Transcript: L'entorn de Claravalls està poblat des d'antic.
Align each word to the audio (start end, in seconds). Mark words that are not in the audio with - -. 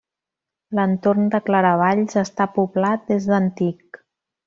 L'entorn 0.77 1.27
de 1.35 1.41
Claravalls 1.51 2.19
està 2.25 2.51
poblat 2.59 3.07
des 3.15 3.33
d'antic. 3.33 4.05